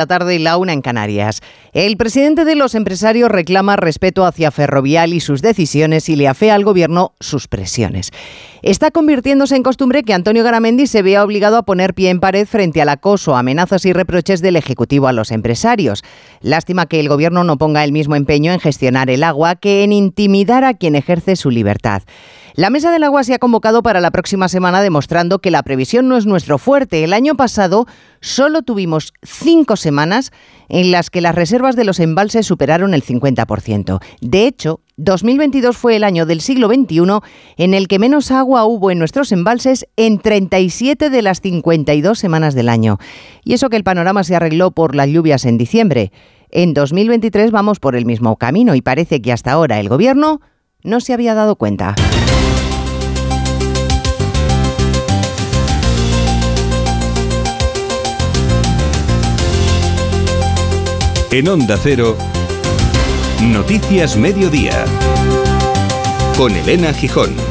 la 0.00 0.06
tarde 0.06 0.38
la 0.38 0.56
una 0.56 0.72
en 0.72 0.80
Canarias. 0.80 1.42
El 1.74 1.98
presidente 1.98 2.46
de 2.46 2.54
los 2.54 2.74
empresarios 2.74 3.30
reclama 3.30 3.76
respeto 3.76 4.24
hacia 4.24 4.50
Ferrovial 4.50 5.12
y 5.12 5.20
sus 5.20 5.42
decisiones 5.42 6.08
y 6.08 6.16
le 6.16 6.26
afea 6.26 6.54
al 6.54 6.64
gobierno 6.64 7.12
sus 7.20 7.48
presiones. 7.48 8.10
Está 8.62 8.90
convirtiéndose 8.90 9.56
en 9.56 9.62
costumbre 9.62 10.02
que 10.02 10.14
Antonio 10.14 10.42
Garamendi 10.42 10.86
se 10.86 11.02
vea 11.02 11.22
obligado 11.22 11.58
a 11.58 11.64
poner 11.64 11.92
pie 11.92 12.08
en 12.08 12.18
pared 12.18 12.46
frente 12.46 12.80
al 12.80 12.88
acoso, 12.88 13.36
amenazas 13.36 13.84
y 13.84 13.92
reproches 13.92 14.40
del 14.40 14.56
Ejecutivo 14.56 15.06
a 15.06 15.12
los 15.12 15.32
empresarios. 15.32 16.02
Lástima 16.40 16.86
que 16.86 16.98
el 16.98 17.10
gobierno 17.10 17.44
no 17.44 17.58
ponga 17.58 17.84
el 17.84 17.92
mismo 17.92 18.16
empeño 18.16 18.54
en 18.54 18.60
gestionar 18.60 19.10
el 19.10 19.22
agua 19.22 19.56
que 19.56 19.84
en 19.84 19.92
intimidar 19.92 20.64
a 20.64 20.72
quien 20.72 20.96
ejerce 20.96 21.36
su 21.36 21.50
libertad. 21.50 22.04
La 22.54 22.70
Mesa 22.70 22.90
del 22.90 23.04
Agua 23.04 23.22
se 23.22 23.34
ha 23.34 23.38
convocado 23.38 23.82
para 23.82 24.00
la 24.00 24.10
próxima 24.10 24.48
semana 24.48 24.82
demostrando 24.82 25.38
que 25.38 25.52
la 25.52 25.62
previsión 25.62 26.08
no 26.08 26.16
es 26.16 26.26
nuestro 26.26 26.58
fuerte. 26.58 27.04
El 27.04 27.12
año 27.12 27.36
pasado 27.36 27.86
solo 28.20 28.62
tuvimos 28.62 29.12
cinco 29.22 29.76
semanas 29.76 30.32
en 30.68 30.90
las 30.90 31.10
que 31.10 31.20
las 31.20 31.34
reservas 31.34 31.76
de 31.76 31.84
los 31.84 32.00
embalses 32.00 32.46
superaron 32.46 32.92
el 32.92 33.04
50%. 33.04 34.00
De 34.20 34.46
hecho, 34.46 34.80
2022 34.96 35.76
fue 35.76 35.96
el 35.96 36.04
año 36.04 36.26
del 36.26 36.40
siglo 36.40 36.68
XXI 36.68 37.20
en 37.56 37.74
el 37.74 37.86
que 37.86 37.98
menos 37.98 38.30
agua 38.30 38.64
hubo 38.64 38.90
en 38.90 38.98
nuestros 38.98 39.30
embalses 39.32 39.86
en 39.96 40.18
37 40.18 41.08
de 41.08 41.22
las 41.22 41.40
52 41.40 42.18
semanas 42.18 42.54
del 42.54 42.68
año. 42.68 42.98
Y 43.44 43.54
eso 43.54 43.70
que 43.70 43.76
el 43.76 43.84
panorama 43.84 44.24
se 44.24 44.34
arregló 44.34 44.72
por 44.72 44.96
las 44.96 45.08
lluvias 45.08 45.44
en 45.44 45.56
diciembre. 45.56 46.12
En 46.50 46.74
2023 46.74 47.52
vamos 47.52 47.78
por 47.78 47.94
el 47.94 48.06
mismo 48.06 48.36
camino 48.36 48.74
y 48.74 48.82
parece 48.82 49.22
que 49.22 49.32
hasta 49.32 49.52
ahora 49.52 49.78
el 49.78 49.88
Gobierno 49.88 50.40
no 50.82 51.00
se 51.00 51.12
había 51.12 51.34
dado 51.34 51.56
cuenta. 51.56 51.94
En 61.32 61.48
Onda 61.48 61.78
Cero, 61.80 62.16
Noticias 63.40 64.16
Mediodía, 64.16 64.84
con 66.36 66.54
Elena 66.56 66.92
Gijón. 66.92 67.49